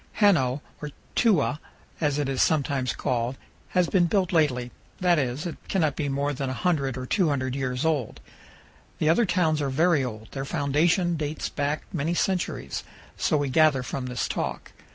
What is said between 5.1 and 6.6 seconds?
is, it cannot be more than